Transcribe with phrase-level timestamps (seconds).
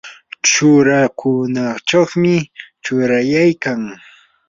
[0.51, 2.35] churakunachawmi
[2.83, 3.81] churayaykan.